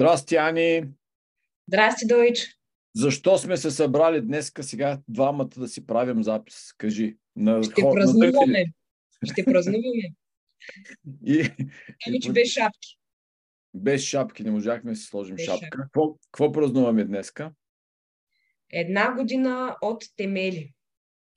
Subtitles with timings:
[0.00, 0.84] Здрасти, Ани!
[1.68, 2.56] Здрасти, Дойч!
[2.96, 6.72] Защо сме се събрали днес сега двамата да си правим запис?
[6.72, 7.16] Кажи.
[7.36, 8.64] На Ще хор, празнуваме.
[9.22, 10.14] На Ще празнуваме.
[11.26, 11.50] И,
[12.06, 12.98] ами, че без шапки.
[13.74, 15.64] Без шапки, не можахме да си сложим без шапка.
[15.64, 15.78] шапка.
[15.82, 17.52] Какво, какво празнуваме днеска?
[18.72, 20.72] Една година от Темели.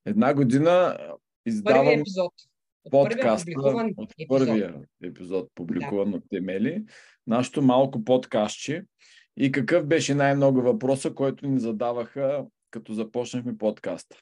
[0.05, 0.97] Една година
[1.45, 2.33] издавам Първи епизод.
[2.83, 6.17] От подкаста, първия от първия епизод, публикуван да.
[6.17, 6.83] от Темели,
[7.27, 8.83] нашето малко подкастче.
[9.37, 14.17] И какъв беше най-много въпроса, който ни задаваха, като започнахме подкаста?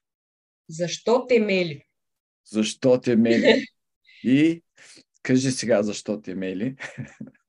[0.69, 1.83] Защо Темели?
[2.45, 3.65] Защо Темели?
[4.23, 4.63] И
[5.23, 6.75] кажи сега защо Темели.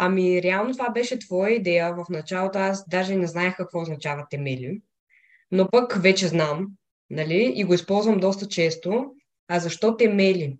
[0.00, 1.94] Ами, реално това беше твоя идея.
[1.94, 4.80] В началото аз даже не знаех какво означава темели,
[5.50, 6.66] но пък вече знам,
[7.10, 9.14] нали, и го използвам доста често.
[9.48, 10.58] А защо темели?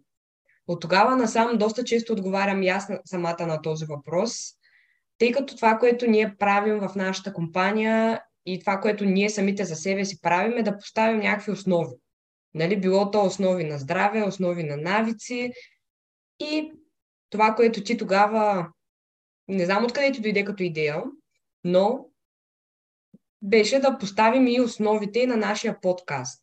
[0.66, 2.72] От тогава насам доста често отговарям и
[3.04, 4.32] самата на този въпрос,
[5.18, 9.76] тъй като това, което ние правим в нашата компания и това, което ние самите за
[9.76, 11.94] себе си правим е да поставим някакви основи.
[12.54, 15.52] Нали, било то основи на здраве, основи на навици
[16.40, 16.72] и
[17.30, 18.68] това, което ти тогава
[19.48, 21.02] не знам откъде ти дойде като идея,
[21.64, 22.06] но
[23.42, 26.40] беше да поставим и основите на нашия подкаст.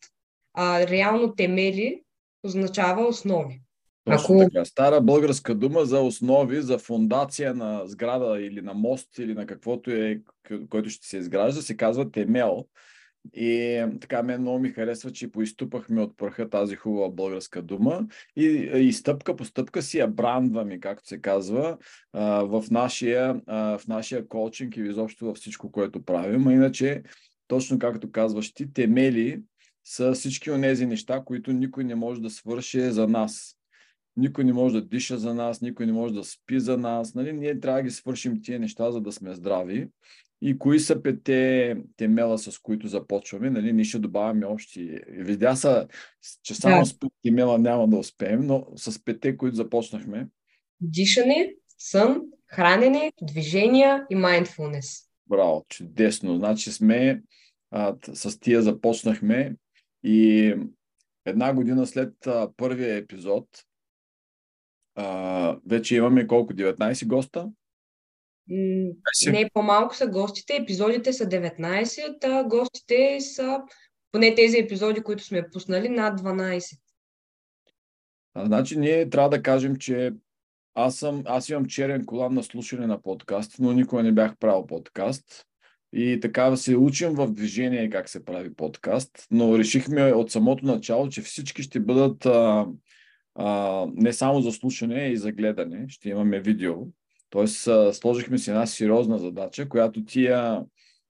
[0.54, 2.02] А, реално темели
[2.46, 3.60] означава основи.
[4.04, 4.50] Точно Ако...
[4.50, 4.64] така.
[4.64, 9.90] Стара българска дума за основи, за фундация на сграда или на мост или на каквото
[9.90, 10.20] е,
[10.68, 12.66] който ще се изгражда, се казва темел.
[13.34, 18.44] И така мен много ми харесва, че поизтупахме от пръха тази хубава българска дума и,
[18.74, 21.76] и стъпка по стъпка си я брандваме, както се казва,
[22.42, 26.46] в нашия, в нашия коучинг и изобщо във всичко, което правим.
[26.46, 27.02] А иначе,
[27.48, 29.42] точно както казваш ти, темели
[29.88, 33.56] са всички от тези неща, които никой не може да свърши за нас.
[34.16, 37.14] Никой не може да диша за нас, никой не може да спи за нас.
[37.14, 37.32] Нали?
[37.32, 39.88] Ние трябва да ги свършим тия неща, за да сме здрави.
[40.42, 43.50] И кои са пете темела, с които започваме?
[43.50, 44.98] Нали, ние ще добавяме общи.
[45.08, 45.88] Видя са,
[46.42, 46.86] че само да.
[46.86, 50.28] с пет темела няма да успеем, но с пете, които започнахме.
[50.80, 55.06] Дишане, сън, хранене, движения и mindfulness.
[55.26, 56.36] Браво, чудесно.
[56.36, 57.22] Значи сме,
[57.70, 59.56] а, с тия започнахме
[60.06, 60.54] и
[61.24, 63.48] една година след а, първия епизод
[64.94, 66.52] а, вече имаме колко?
[66.52, 67.50] 19 госта?
[69.26, 70.56] Не, по-малко са гостите.
[70.56, 73.60] Епизодите са 19, а гостите са,
[74.12, 76.78] поне тези епизоди, които сме пуснали, над 12.
[78.34, 80.12] А, значи ние трябва да кажем, че
[80.74, 84.66] аз, съм, аз имам черен колан на слушане на подкаст, но никога не бях правил
[84.66, 85.46] подкаст.
[85.92, 91.08] И така се учим в движение как се прави подкаст, но решихме от самото начало,
[91.08, 92.66] че всички ще бъдат а,
[93.34, 95.84] а, не само за слушане, а и за гледане.
[95.88, 96.74] Ще имаме видео.
[97.30, 100.64] Тоест, сложихме си една сериозна задача, която ти я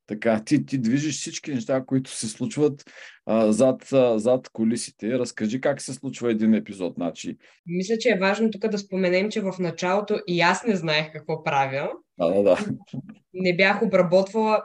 [0.06, 2.84] така, ти, ти движиш всички неща, които се случват
[3.26, 5.18] а, зад, а, зад колисите.
[5.18, 6.94] Разкажи как се случва един епизод.
[6.94, 7.36] Значи.
[7.66, 11.42] Мисля, че е важно тук да споменем, че в началото и аз не знаех какво
[11.44, 11.90] правя.
[12.18, 12.58] Да, да, да.
[13.34, 14.62] Не бях обработвала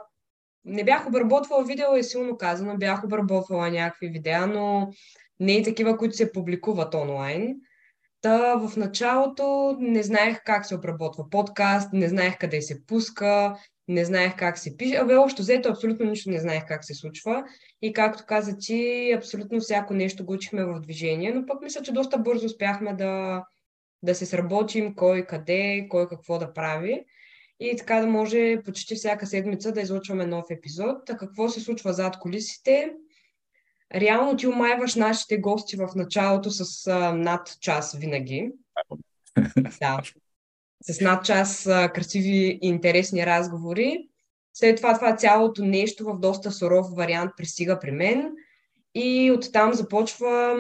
[0.66, 4.90] не бях обработвала видео, е силно казано, бях обработвала някакви видеа, но
[5.40, 7.56] не и такива, които се публикуват онлайн.
[8.22, 13.56] Та в началото не знаех как се обработва подкаст, не знаех къде се пуска,
[13.92, 14.96] не знаех как се пише.
[14.96, 17.44] Абе, общо взето абсолютно нищо не знаех как се случва.
[17.82, 21.92] И както каза ти, абсолютно всяко нещо го учихме в движение, но пък мисля, че
[21.92, 23.44] доста бързо успяхме да,
[24.04, 27.06] да се сработим кой къде, кой какво да прави.
[27.60, 31.10] И така да може почти всяка седмица да излучваме нов епизод.
[31.10, 32.94] А какво се случва зад колисите?
[33.96, 38.52] реално ти омайваш нашите гости в началото с а, над час винаги.
[39.80, 40.02] да.
[40.82, 44.08] С над час красиви и интересни разговори.
[44.54, 48.32] След това това цялото нещо в доста суров вариант пристига при мен
[48.96, 50.56] и оттам започва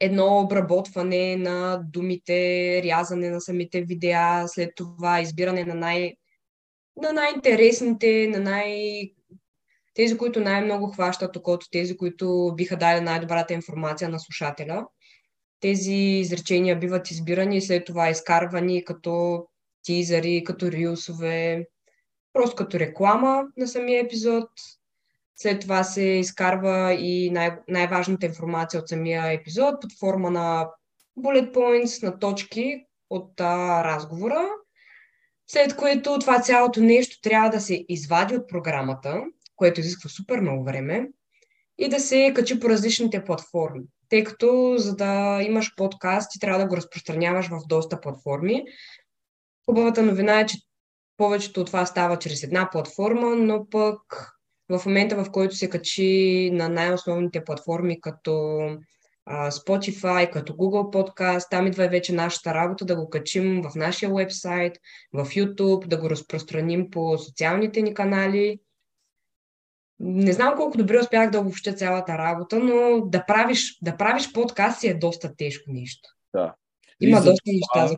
[0.00, 2.34] едно обработване на думите,
[2.84, 6.14] рязане на самите видеа, след това избиране на, най-
[7.02, 9.12] на най-интересните, на най-
[9.94, 14.86] тези, които най-много хващат окото, тези, които биха дали най-добрата информация на слушателя.
[15.60, 19.44] Тези изречения биват избирани и след това изкарвани като
[19.82, 21.66] тизъри, като рилсове,
[22.32, 24.50] просто като реклама на самия епизод.
[25.36, 30.68] След това се изкарва и най- най-важната информация от самия епизод под форма на
[31.18, 34.48] bullet points, на точки от а, разговора.
[35.46, 39.24] След което това цялото нещо трябва да се извади от програмата,
[39.56, 41.08] което изисква супер много време,
[41.78, 43.82] и да се качи по различните платформи.
[44.08, 48.64] Тъй като за да имаш подкаст, ти трябва да го разпространяваш в доста платформи.
[49.66, 50.58] Хубавата новина е, че
[51.16, 54.00] повечето от това става чрез една платформа, но пък
[54.70, 58.30] в момента, в който се качи на най-основните платформи, като
[59.30, 64.14] Spotify, като Google Podcast, там идва и вече нашата работа да го качим в нашия
[64.14, 64.72] вебсайт,
[65.12, 68.58] в YouTube, да го разпространим по социалните ни канали.
[70.00, 74.80] Не знам колко добре успях да обобща цялата работа, но да правиш, да правиш подкаст
[74.80, 76.08] си е доста тежко нещо.
[76.34, 76.54] Да.
[77.00, 77.96] Има доста неща, за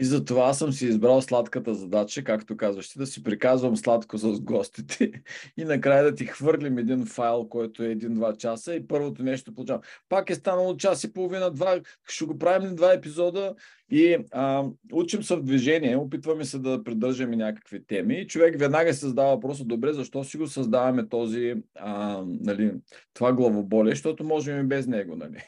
[0.00, 4.18] и за това съм си избрал сладката задача, както казваш ти, да си приказвам сладко
[4.18, 5.12] с гостите
[5.56, 9.82] и накрая да ти хвърлим един файл, който е един-два часа и първото нещо получавам.
[10.08, 13.54] Пак е станало час и половина, два, ще го правим два епизода
[13.90, 18.94] и а, учим се в движение, опитваме се да придържаме някакви теми и човек веднага
[18.94, 22.72] се задава въпроса, добре, защо си го създаваме този, а, нали,
[23.14, 25.16] това главоболие, защото можем и без него.
[25.16, 25.42] Нали.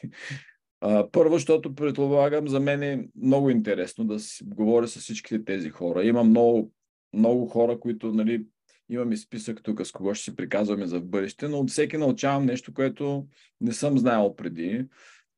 [1.11, 6.05] Първо, защото предполагам, за мен е много интересно да си говоря с всичките тези хора.
[6.05, 6.71] Има много,
[7.13, 8.45] много хора, които нали,
[8.89, 12.73] имаме списък тук с кого ще си приказваме за бъдеще, но от всеки научавам нещо,
[12.73, 13.27] което
[13.61, 14.85] не съм знаел преди.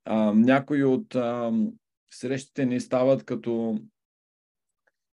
[0.06, 1.52] А, някои от а,
[2.14, 3.80] срещите ни стават като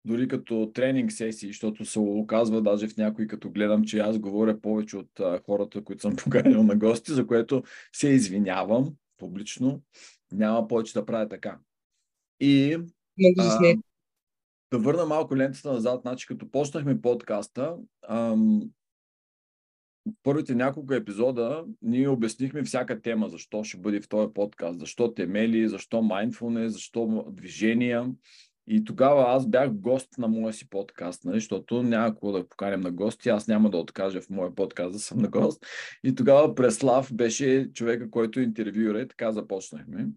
[0.06, 4.62] дори като тренинг сесии, защото се оказва даже в някои, като гледам, че аз говоря
[4.62, 7.64] повече от а, хората, които съм поканил на гости, за което
[7.94, 9.82] се извинявам публично
[10.32, 11.60] няма повече да правя така.
[12.40, 12.78] И
[13.40, 13.76] а,
[14.72, 17.78] да върна малко лентата назад, значи като почнахме подкаста,
[18.08, 18.62] ам,
[20.24, 25.70] първите няколко епизода ние обяснихме всяка тема, защо ще бъде в този подкаст, защо темели,
[25.70, 28.12] защо mindfulness, защо движения.
[28.68, 32.82] И тогава аз бях гост на моя си подкаст, нали, защото няма какво да поканем
[32.82, 35.66] на гости, аз няма да откажа в моя подкаст да съм на гост.
[36.04, 40.08] И тогава Преслав беше човека, който интервюира и така започнахме.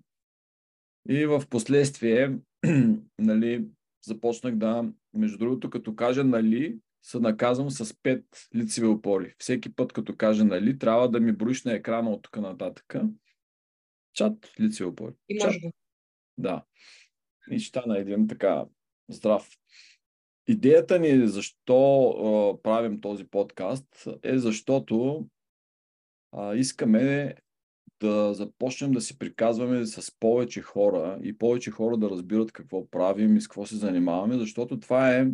[1.09, 2.39] И в последствие,
[3.19, 3.65] нали,
[4.07, 8.25] започнах да, между другото, като кажа нали, се наказвам с пет
[8.57, 9.35] лицеви опори.
[9.39, 12.95] Всеки път, като кажа нали, трябва да ми броиш на екрана от тук нататък.
[14.13, 15.15] Чат лицеви опори.
[15.29, 15.71] И може да.
[16.39, 16.65] Да.
[17.51, 18.65] И стана един така
[19.09, 19.49] здрав.
[20.47, 25.27] Идеята ни защо а, правим този подкаст е защото
[26.33, 27.35] а, искаме
[28.01, 33.37] да започнем да си приказваме с повече хора и повече хора да разбират какво правим
[33.37, 35.27] и с какво се занимаваме, защото това е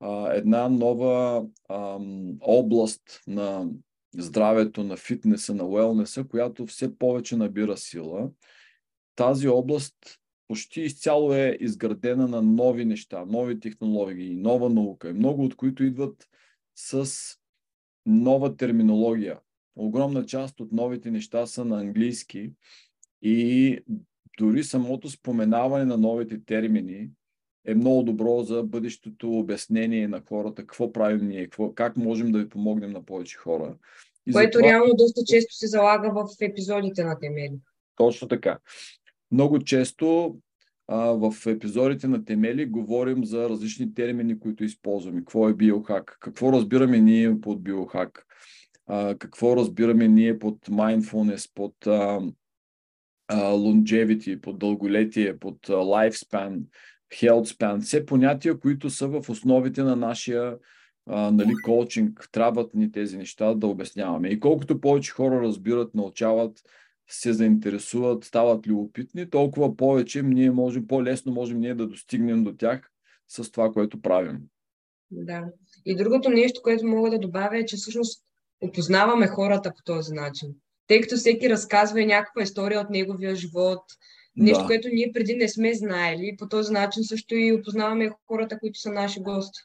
[0.00, 1.98] а, една нова а,
[2.40, 3.68] област на
[4.14, 8.30] здравето, на фитнеса, на уелнеса, която все повече набира сила.
[9.14, 9.96] Тази област
[10.48, 16.28] почти изцяло е изградена на нови неща, нови технологии, нова наука, много от които идват
[16.74, 17.10] с
[18.06, 19.38] нова терминология
[19.76, 22.52] огромна част от новите неща са на английски
[23.22, 23.78] и
[24.38, 27.08] дори самото споменаване на новите термини
[27.64, 32.38] е много добро за бъдещето обяснение на хората, какво правим ние, какво, как можем да
[32.38, 33.76] ви помогнем на повече хора.
[34.26, 34.68] И Което това...
[34.68, 37.58] реално доста често се залага в епизодите на Темели.
[37.96, 38.58] Точно така.
[39.32, 40.36] Много често
[40.88, 45.18] а, в епизодите на Темели говорим за различни термини, които използваме.
[45.18, 46.16] Какво е биохак?
[46.20, 48.26] Какво разбираме ние под биохак?
[48.86, 52.20] а, какво разбираме ние под mindfulness, под а,
[53.28, 56.62] а, longevity, под дълголетие, под а, lifespan,
[57.12, 60.56] health span, все понятия, които са в основите на нашия
[61.10, 62.28] а, нали, коучинг.
[62.32, 64.28] Трябват ни тези неща да обясняваме.
[64.28, 66.62] И колкото повече хора разбират, научават,
[67.08, 72.90] се заинтересуват, стават любопитни, толкова повече ние можем, по-лесно можем ние да достигнем до тях
[73.28, 74.38] с това, което правим.
[75.10, 75.44] Да.
[75.86, 78.24] И другото нещо, което мога да добавя е, че всъщност
[78.60, 80.48] опознаваме хората по този начин.
[80.86, 83.82] Тъй като всеки разказва някаква история от неговия живот,
[84.36, 84.66] нещо, да.
[84.66, 86.36] което ние преди не сме знаели.
[86.38, 89.60] По този начин също и опознаваме хората, които са наши гости.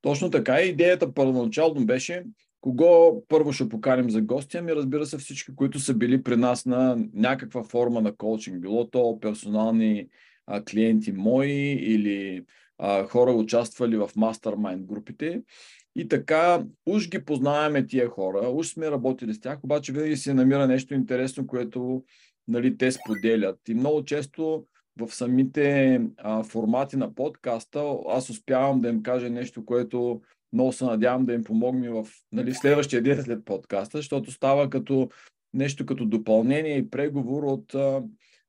[0.00, 0.60] Точно така.
[0.60, 2.24] Идеята първоначално беше
[2.64, 6.66] кого първо ще поканим за гости, ами разбира се всички, които са били при нас
[6.66, 8.60] на някаква форма на коучинг.
[8.60, 10.08] Било то персонални
[10.46, 12.44] а, клиенти мои или
[12.78, 15.42] а, хора участвали в мастермайнд групите.
[15.96, 20.34] И така, уж ги познаваме тия хора, уж сме работили с тях, обаче винаги се
[20.34, 22.04] намира нещо интересно, което
[22.48, 23.68] нали, те споделят.
[23.68, 24.64] И много често
[25.00, 30.20] в самите а, формати на подкаста аз успявам да им кажа нещо, което
[30.54, 35.08] много се надявам да им помогне в нали, следващия ден след подкаста, защото става като
[35.54, 37.74] нещо като допълнение и преговор от,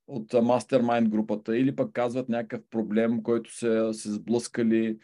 [0.07, 4.97] от мастермайнд групата или пък казват някакъв проблем, който се, се сблъскали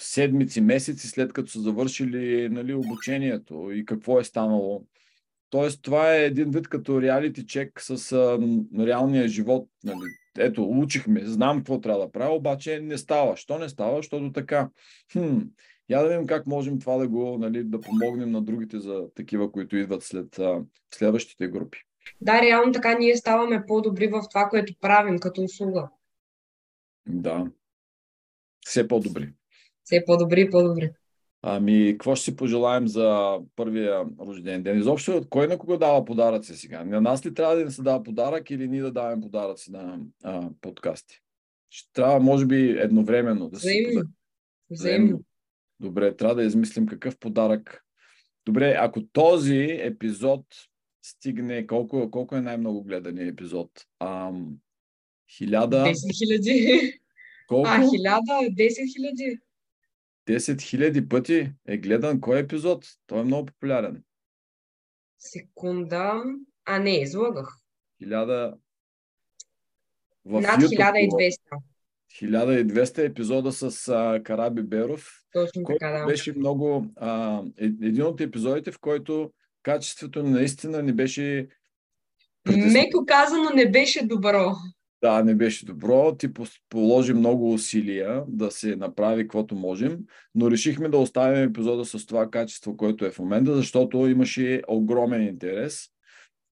[0.00, 4.84] седмици, месеци след като са завършили нали, обучението и какво е станало.
[5.50, 8.38] Тоест, това е един вид като реалити чек с а,
[8.78, 9.68] реалния живот.
[9.84, 10.23] Нали.
[10.38, 13.36] Ето, учихме, знам какво трябва да правя, обаче не става.
[13.36, 13.96] Що не става?
[13.96, 14.70] Защото така.
[15.12, 15.38] Хм,
[15.88, 19.52] я да видим как можем това да го, нали, да помогнем на другите за такива,
[19.52, 20.62] които идват след а,
[20.94, 21.78] следващите групи.
[22.20, 25.88] Да, реално така ние ставаме по-добри в това, което правим като услуга.
[27.06, 27.46] Да.
[28.66, 29.32] Все по-добри.
[29.84, 30.90] Все по-добри и по-добри.
[31.46, 34.78] Ами, какво ще си пожелаем за първия рожден ден?
[34.78, 36.84] Изобщо, кой на кого дава подаръци сега?
[36.84, 39.98] На нас ли трябва да ни се дава подарък или ние да даваме подаръци на
[40.22, 41.20] а, подкасти?
[41.70, 44.02] Ще трябва, може би, едновременно да се Взаимно.
[44.70, 45.20] Взаимно.
[45.80, 47.84] Добре, трябва да измислим какъв подарък.
[48.46, 50.46] Добре, ако този епизод
[51.02, 53.70] стигне, колко, колко е най-много гледания епизод?
[54.00, 54.56] Ам,
[55.36, 55.76] хиляда...
[55.76, 56.92] 10 хиляди.
[57.48, 57.68] Колко?
[57.68, 59.38] А, хиляда, 10 хиляди.
[60.28, 62.86] 10 хиляди пъти е гледан кой епизод?
[63.06, 64.02] Той е много популярен.
[65.18, 66.22] Секунда.
[66.64, 67.56] А, не, излагах.
[67.98, 68.56] Хиляда...
[70.24, 71.38] В Над YouTube 1200.
[72.22, 75.08] 1200 епизода с а, Караби Беров.
[75.32, 76.06] Точно така, да.
[76.06, 76.86] Беше много...
[76.96, 81.48] А, е, един от епизодите, в който качеството наистина не беше...
[82.72, 84.52] Меко казано не беше добро.
[85.04, 86.14] Да, не беше добро.
[86.18, 86.28] Ти
[86.68, 89.98] положи много усилия да се направи каквото можем,
[90.34, 95.22] но решихме да оставим епизода с това качество, което е в момента, защото имаше огромен
[95.22, 95.88] интерес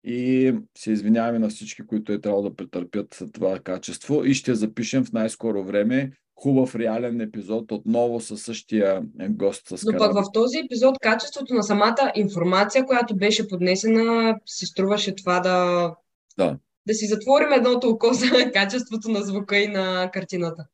[0.05, 5.05] и се извиняваме на всички, които е трябвало да претърпят това качество и ще запишем
[5.05, 10.59] в най-скоро време хубав реален епизод отново със същия гост с Но пък в този
[10.59, 15.91] епизод качеството на самата информация, която беше поднесена, се струваше това да,
[16.39, 16.59] да.
[16.89, 20.67] Да си затворим едното око за качеството на звука и на картината.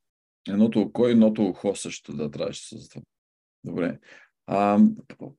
[0.48, 3.00] Едното око и едното ухо също да трябваше да се.
[3.64, 3.98] Добре.
[4.46, 4.78] А,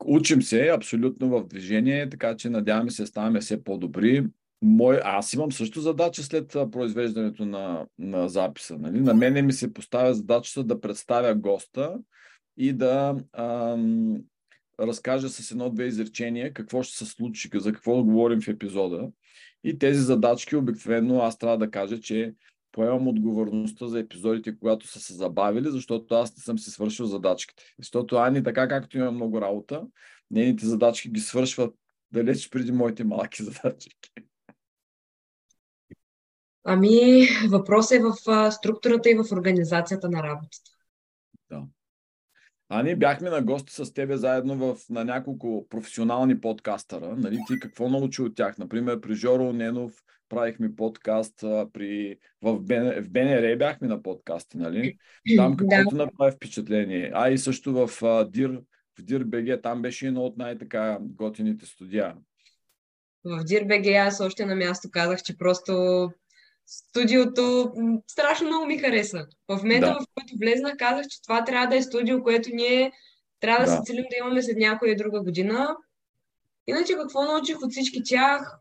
[0.06, 4.26] учим се абсолютно в движение, така че надяваме се ставаме все по-добри.
[4.62, 8.78] Мой, аз имам също задача след произвеждането на, на записа.
[8.78, 9.00] Нали?
[9.00, 11.98] На мене ми се поставя задачата да представя госта
[12.58, 14.16] и да ам,
[14.80, 19.10] разкажа с едно-две изречения какво ще се случи, за какво говорим в епизода.
[19.66, 22.34] И тези задачки обикновено аз трябва да кажа, че
[22.72, 27.64] поемам отговорността за епизодите, когато са се забавили, защото аз не съм си свършил задачките.
[27.80, 29.84] Защото Ани, така както има много работа,
[30.32, 31.76] нейните задачки ги свършват
[32.12, 33.96] далеч преди моите малки задачки.
[36.64, 40.72] Ами, въпросът е в структурата и в организацията на работата.
[41.50, 41.64] Да.
[42.70, 47.16] А ние бяхме на гости с тебе заедно в, на няколко професионални подкастъра.
[47.16, 47.38] Нали?
[47.48, 48.58] Ти какво научи от тях?
[48.58, 49.94] Например, при Жоро Ненов
[50.30, 51.40] правихме подкаст,
[51.74, 54.98] при, в, БН, в БНР бяхме на подкасти, нали?
[55.36, 56.06] Там каквото да.
[56.06, 57.12] направи впечатление.
[57.14, 57.90] А и също в
[58.30, 58.62] Дир,
[59.00, 62.16] в Дир БГ, там беше едно от най-така готините студия.
[63.26, 65.74] В Дир БГ аз още на място казах, че просто
[66.68, 67.74] студиото
[68.08, 69.28] страшно много ми хареса.
[69.48, 69.94] В момента, да.
[69.94, 72.92] в който влезнах, казах, че това трябва да е студио, което ние
[73.40, 75.76] трябва да, да се целим да имаме след някоя друга година.
[76.68, 78.60] Иначе какво научих от всички тях?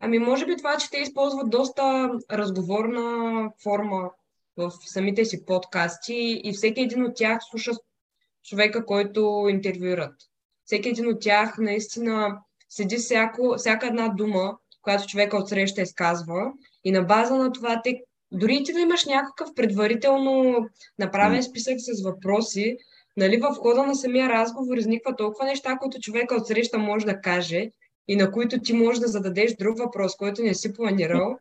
[0.00, 4.10] Ами може би това, че те използват доста разговорна форма
[4.56, 7.72] в самите си подкасти и всеки един от тях слуша
[8.44, 10.14] човека, който интервюират.
[10.64, 16.52] Всеки един от тях наистина седи всяко, всяка една дума, която човека отсреща изказва
[16.88, 18.02] и на база на това те,
[18.32, 20.66] дори ти да имаш някакъв предварително
[20.98, 22.76] направен списък с въпроси,
[23.16, 27.70] нали, в хода на самия разговор изниква толкова неща, които човека отсреща може да каже
[28.08, 31.38] и на които ти можеш да зададеш друг въпрос, който не си планирал.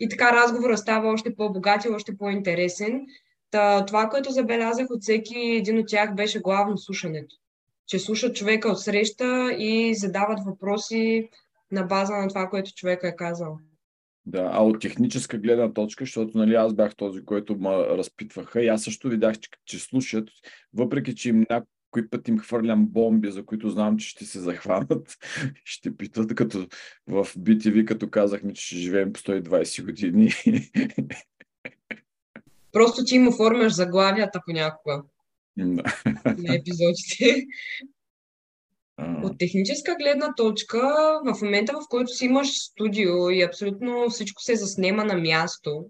[0.00, 3.06] И така разговорът става още по-богат и още по-интересен.
[3.50, 7.36] Та, това, което забелязах от всеки един от тях, беше главно слушането.
[7.86, 11.28] Че слушат човека от среща и задават въпроси
[11.70, 13.58] на база на това, което човека е казал.
[14.26, 18.68] Да, а от техническа гледна точка, защото нали, аз бях този, който ме разпитваха и
[18.68, 20.28] аз също видях, че, че слушат,
[20.74, 25.16] въпреки че им някой път им хвърлям бомби, за които знам, че ще се захванат,
[25.64, 26.58] ще питат, като
[27.06, 30.30] в BTV, като казахме, че ще живеем по 120 години.
[32.72, 35.02] Просто ти им оформяш заглавията понякога.
[35.56, 35.82] Да.
[36.24, 37.46] На епизодите.
[39.22, 40.80] От техническа гледна точка,
[41.24, 45.84] в момента в който си имаш студио и абсолютно всичко се заснема на място,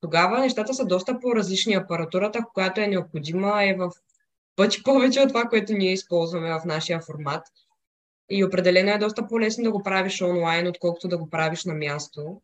[0.00, 1.74] тогава нещата са доста по-различни.
[1.74, 3.90] Апаратурата, която е необходима, е в
[4.56, 7.42] пъти повече от това, което ние използваме в нашия формат.
[8.30, 12.40] И определено е доста по-лесно да го правиш онлайн, отколкото да го правиш на място.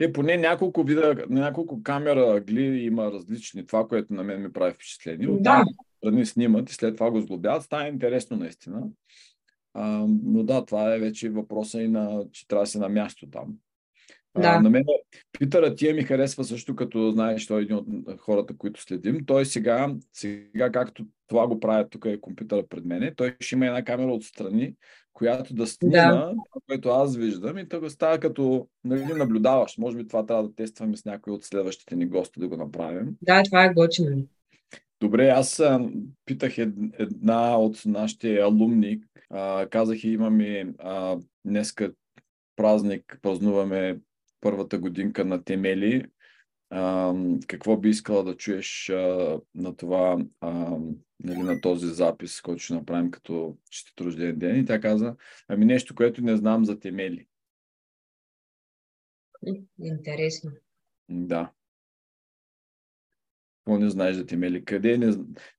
[0.00, 3.66] Е, поне няколко вида, няколко камера гли има различни.
[3.66, 5.28] Това, което на мен ми прави впечатление.
[5.30, 5.64] Да.
[5.96, 7.62] Страни снимат и след това го сглобяват.
[7.62, 8.82] Става интересно наистина.
[9.74, 13.30] А, но да, това е вече въпроса и на, че трябва да се на място
[13.30, 13.54] там.
[14.38, 14.48] Да.
[14.48, 14.84] А, на мен
[15.38, 17.86] Питъра тия ми харесва също, като знаеш, той е един от
[18.18, 19.24] хората, които следим.
[19.26, 23.66] Той сега, сега както това го правят, тук е компютъра пред мене, той ще има
[23.66, 24.74] една камера отстрани,
[25.12, 26.32] която да снима Да.
[26.66, 29.78] което аз виждам и то става като нали, наблюдаваш.
[29.78, 33.16] Може би това трябва да тестваме с някой от следващите ни гости да го направим.
[33.22, 34.26] Да, това е готино.
[35.00, 35.90] Добре, аз а,
[36.24, 39.02] питах ед- една от нашите алумни.
[39.30, 41.92] А, казах и имаме а, днеска
[42.56, 44.00] празник, празнуваме
[44.40, 46.04] първата годинка на Темели.
[46.70, 47.14] А,
[47.46, 50.76] какво би искала да чуеш а, на това, а,
[51.20, 54.60] нали, на този запис, който ще направим като честит рожден ден?
[54.60, 55.16] И тя каза,
[55.48, 57.26] ами нещо, което не знам за Темели.
[59.82, 60.50] Интересно.
[61.08, 61.52] Да.
[63.68, 64.64] Какво не знаеш за Темели?
[64.64, 65.14] Къде не...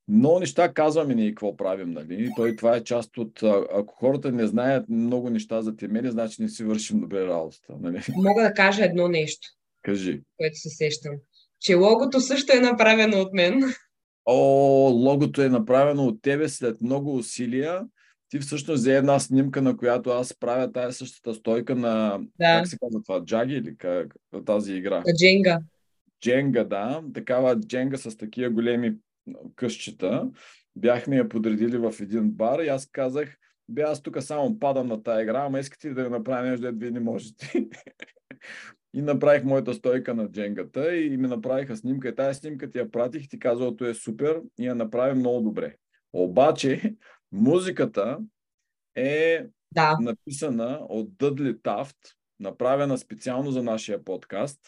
[0.08, 2.24] Много неща казваме ние какво правим, нали?
[2.24, 3.44] И Той, това е част от...
[3.74, 8.02] Ако хората не знаят много неща за Темели, значи не си вършим добре работата, нали?
[8.16, 9.48] Мога да кажа едно нещо,
[9.82, 10.22] Кажи.
[10.38, 11.12] което се сещам.
[11.60, 13.64] Че логото също е направено от мен.
[14.26, 14.36] О,
[14.94, 17.82] логото е направено от тебе след много усилия.
[18.30, 22.20] Ти всъщност взе една снимка, на която аз правя тая същата стойка на...
[22.40, 22.58] Да.
[22.58, 23.26] Как се казва това?
[23.26, 24.16] Джаги или как?
[24.46, 24.98] Тази игра?
[24.98, 25.60] На Дженга.
[26.22, 27.04] Дженга, да.
[27.14, 28.98] Такава дженга с такива големи
[29.56, 30.32] къщчета.
[30.76, 33.38] Бяхме я подредили в един бар и аз казах,
[33.70, 36.72] бе, аз тук само падам на тая игра, ама искате ли да я направя нещо,
[36.74, 37.52] вие не можете.
[38.94, 42.10] и направих моята стойка на дженгата и ми направиха снимка.
[42.10, 45.42] И тази снимка ти я пратих и ти казалото е супер и я направи много
[45.42, 45.76] добре.
[46.14, 46.96] Обаче,
[47.32, 48.18] музиката
[48.96, 49.98] е Да.
[50.02, 51.98] написана от Дъдли Тафт,
[52.40, 54.60] направена специално за нашия подкаст.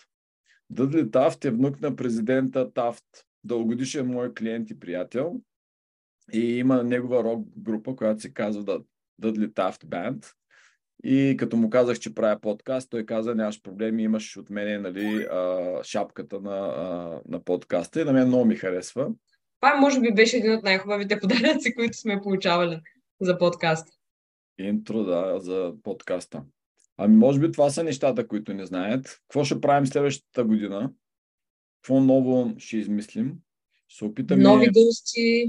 [0.72, 3.06] Дъдли Тафт е внук на президента Тафт,
[3.44, 5.42] дългогодишен мой клиент и приятел.
[6.34, 8.82] И има негова рок група, която се казва
[9.20, 10.26] Дъдли Тафт Банд.
[11.04, 15.28] И като му казах, че правя подкаст, той каза, нямаш проблеми, имаш от мене нали,
[15.32, 18.02] а, шапката на, а, на подкаста.
[18.02, 19.12] И на мен много ми харесва.
[19.62, 22.82] Това може би беше един от най-хубавите подаръци, които сме получавали
[23.22, 23.88] за подкаст.
[24.58, 26.44] Интро, да, за подкаста.
[26.98, 29.22] Ами, може би това са нещата, които не знаят.
[29.28, 30.92] Какво ще правим следващата година?
[31.82, 33.34] Какво ново ще измислим?
[33.88, 35.46] Ще опитаме Нови гости,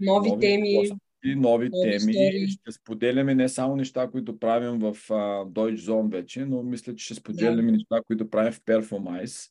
[0.00, 0.76] нови, нови теми.
[0.76, 2.12] гости, нови, нови теми.
[2.12, 2.48] истории.
[2.48, 7.04] Ще споделяме не само неща, които правим в uh, Deutsche Zone вече, но мисля, че
[7.04, 9.50] ще споделяме неща, които правим в Performice.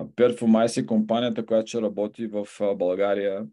[0.00, 3.46] Performice е компанията, която ще работи в а, България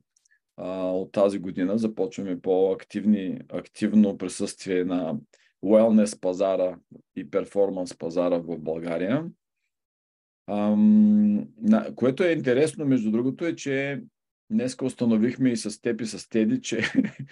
[0.58, 1.78] а, от тази година.
[1.78, 5.18] Започваме по-активни, активно присъствие на
[5.64, 6.80] wellness пазара
[7.16, 9.26] и перформанс пазара в България.
[10.48, 14.02] Ам, на, което е интересно, между другото, е, че
[14.50, 16.82] днеска установихме и с теб и с Теди, че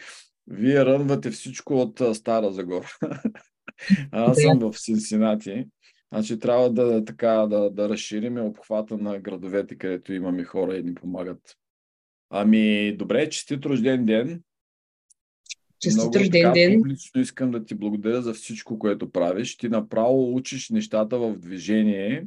[0.48, 2.90] вие рънвате всичко от Стара Загора.
[4.12, 5.68] Аз съм в Синсинати.
[6.14, 10.96] Значи трябва да, така, да, да разшириме обхвата на градовете, където имаме хора и ни
[10.96, 11.58] помагат.
[12.30, 14.42] Ами, добре, честит рожден ден.
[15.80, 16.82] Честит рожден ден.
[16.82, 19.58] публично искам да ти благодаря за всичко, което правиш.
[19.58, 22.26] Ти направо учиш нещата в движение.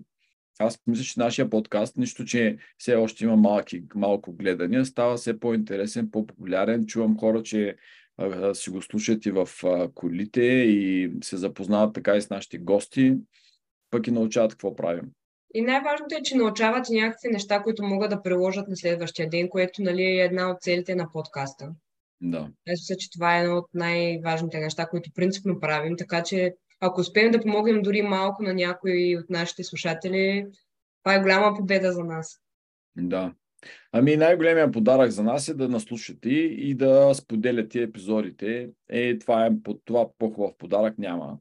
[0.58, 5.40] Аз мисля, че нашия подкаст, нищо, че все още има малки, малко гледания, става все
[5.40, 6.86] по-интересен, по-популярен.
[6.86, 7.76] Чувам хора, че
[8.16, 12.58] а, си го слушат и в а, колите и се запознават така и с нашите
[12.58, 13.16] гости,
[13.90, 15.04] пък и научават какво правим.
[15.54, 19.48] И най-важното е, че научават и някакви неща, които могат да приложат на следващия ден,
[19.48, 21.68] което нали, е една от целите на подкаста.
[22.20, 22.38] Да.
[22.68, 27.00] Аз мисля, че това е едно от най-важните неща, които принципно правим, така че ако
[27.00, 30.46] успеем да помогнем дори малко на някои от нашите слушатели,
[31.02, 32.40] това е голяма победа за нас.
[32.96, 33.34] Да.
[33.92, 38.70] Ами най-големия подарък за нас е да наслушате и да споделяте епизодите.
[38.88, 41.38] Е, това е под това по-хубав подарък няма.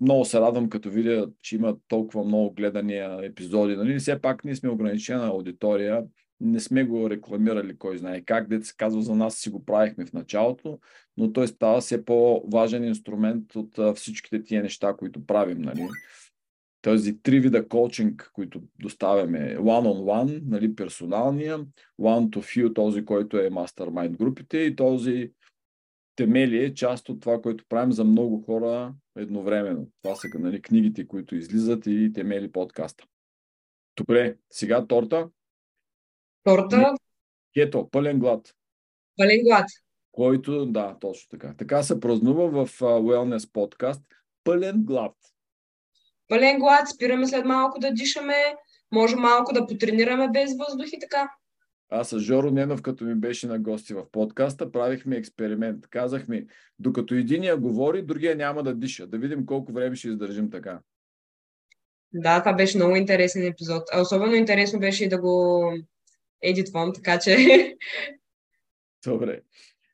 [0.00, 3.76] Много се радвам, като видя, че има толкова много гледания епизоди.
[3.76, 3.98] Нали?
[3.98, 6.04] Все пак ние сме ограничена аудитория.
[6.40, 8.64] Не сме го рекламирали, кой знае как.
[8.64, 10.78] Се казва за нас, си го правихме в началото,
[11.16, 15.62] но той става все по-важен инструмент от всичките тия неща, които правим.
[15.62, 15.88] Нали?
[16.82, 19.56] Този три вида коучинг, които доставяме.
[19.58, 21.58] One-on-one, нали, персоналния,
[22.00, 25.32] one-to-few, този, който е mastermind групите и този
[26.16, 29.88] темели е част от това, което правим за много хора едновременно.
[30.02, 33.04] Това са нали, книгите, които излизат и темели подкаста.
[33.96, 35.28] Добре, сега торта.
[36.46, 36.94] Торта,
[37.54, 38.54] Кето, пълен глад.
[39.16, 39.66] пълен глад.
[40.12, 41.54] Който, да, точно така.
[41.58, 44.02] Така се празнува в uh, Wellness подкаст.
[44.44, 45.14] Пълен глад.
[46.28, 48.34] Пълен глад, спираме след малко да дишаме,
[48.92, 51.30] може малко да потренираме без въздух и така.
[51.90, 55.86] Аз с Жоро Ненов, като ми беше на гости в подкаста, правихме експеримент.
[55.90, 56.46] Казахме,
[56.78, 59.06] докато единия говори, другия няма да диша.
[59.06, 60.80] Да видим колко време ще издържим така.
[62.12, 63.82] Да, това беше много интересен епизод.
[63.92, 65.64] А особено интересно беше и да го
[66.50, 67.36] едитвам, така че...
[69.06, 69.40] Добре.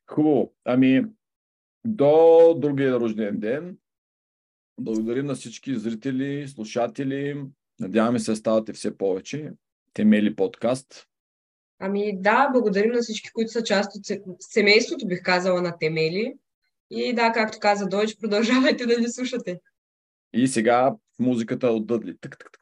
[0.07, 0.55] Хубаво.
[0.65, 1.05] Ами,
[1.85, 3.79] до другия рожден ден.
[4.81, 7.45] Благодарим на всички зрители, слушатели.
[7.81, 9.53] Надяваме се ставате все повече.
[9.95, 11.07] Темели подкаст.
[11.79, 14.03] Ами да, благодарим на всички, които са част от
[14.41, 16.35] семейството, бих казала, на Темели.
[16.91, 19.61] И да, както каза Дойч, продължавайте да ни слушате.
[20.33, 22.17] И сега музиката от Дъдли.
[22.21, 22.62] Тък, тък, тък.